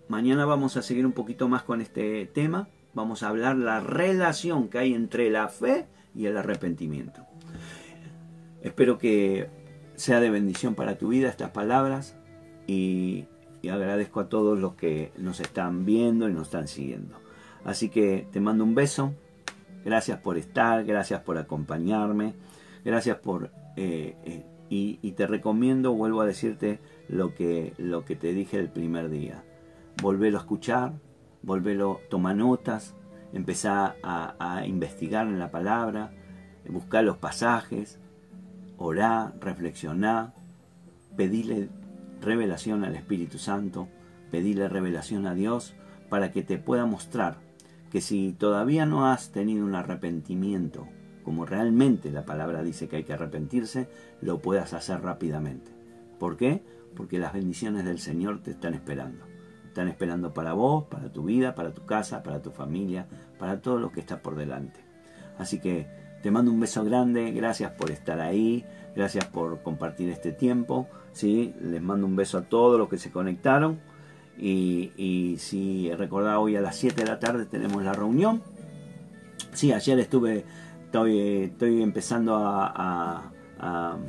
[0.08, 2.68] Mañana vamos a seguir un poquito más con este tema.
[2.94, 7.26] Vamos a hablar la relación que hay entre la fe y el arrepentimiento.
[8.62, 9.48] Espero que
[9.96, 12.16] sea de bendición para tu vida estas palabras
[12.66, 13.26] y,
[13.68, 17.20] agradezco a todos los que nos están viendo y nos están siguiendo.
[17.64, 19.14] Así que te mando un beso,
[19.84, 22.34] Gracias por estar, gracias por acompañarme,
[22.84, 23.50] gracias por...
[23.76, 28.68] Eh, eh, y, te recomiendo, vuelvo a decirte lo que, lo que te dije el
[28.68, 29.42] primer día.
[30.02, 30.92] Volvelo a escuchar,
[31.42, 32.94] volvelo, toma notas,
[33.32, 36.12] empezá a, investigar en la palabra,
[36.68, 37.98] buscar los pasajes,
[38.76, 40.34] orá, reflexioná,
[41.16, 41.70] pedile
[42.20, 43.88] revelación al Espíritu Santo,
[44.30, 45.74] pedile revelación a Dios
[46.10, 47.47] para que te pueda mostrar
[47.90, 50.86] que si todavía no has tenido un arrepentimiento,
[51.24, 53.88] como realmente la palabra dice que hay que arrepentirse,
[54.20, 55.70] lo puedas hacer rápidamente.
[56.18, 56.62] ¿Por qué?
[56.96, 59.24] Porque las bendiciones del Señor te están esperando.
[59.66, 63.06] Están esperando para vos, para tu vida, para tu casa, para tu familia,
[63.38, 64.80] para todo lo que está por delante.
[65.38, 65.86] Así que
[66.22, 68.64] te mando un beso grande, gracias por estar ahí,
[68.96, 70.88] gracias por compartir este tiempo.
[71.12, 71.54] ¿sí?
[71.60, 73.80] Les mando un beso a todos los que se conectaron.
[74.38, 78.42] Y, si recordaba hoy a las 7 de la tarde tenemos la reunión.
[79.52, 80.44] Sí, ayer estuve,
[80.84, 84.08] estoy, estoy empezando a, a,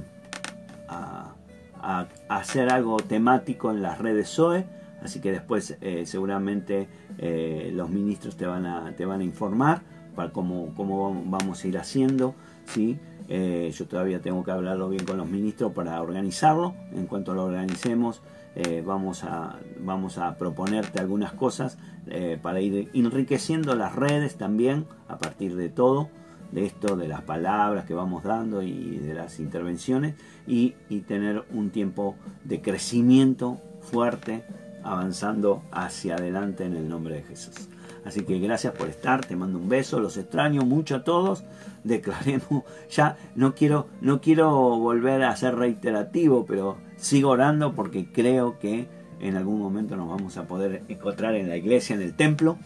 [2.30, 4.66] hacer algo temático en las redes SOE.
[5.02, 9.82] Así que después eh, seguramente eh, los ministros te van a, te van a informar
[10.16, 12.36] para cómo, cómo vamos a ir haciendo.
[12.66, 13.00] ¿sí?
[13.30, 16.74] Eh, yo todavía tengo que hablarlo bien con los ministros para organizarlo.
[16.94, 18.22] En cuanto lo organicemos,
[18.62, 24.86] eh, vamos, a, vamos a proponerte algunas cosas eh, para ir enriqueciendo las redes también
[25.08, 26.10] a partir de todo,
[26.52, 31.46] de esto, de las palabras que vamos dando y de las intervenciones y, y tener
[31.54, 34.44] un tiempo de crecimiento fuerte
[34.84, 37.70] avanzando hacia adelante en el nombre de Jesús.
[38.06, 41.44] Así que gracias por estar, te mando un beso, los extraño mucho a todos.
[41.84, 48.60] Declaremos, ya no quiero, no quiero volver a ser reiterativo, pero sigo orando porque creo
[48.60, 48.88] que
[49.20, 52.58] en algún momento nos vamos a poder encontrar en la iglesia, en el templo,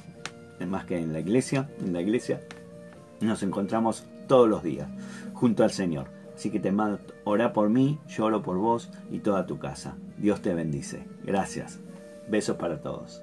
[0.68, 2.40] más que en la iglesia, en la iglesia
[3.24, 4.88] nos encontramos todos los días
[5.34, 6.08] junto al Señor.
[6.36, 9.96] Así que te mando, ora por mí, yo oro por vos y toda tu casa.
[10.18, 11.06] Dios te bendice.
[11.24, 11.80] Gracias.
[12.28, 13.22] Besos para todos.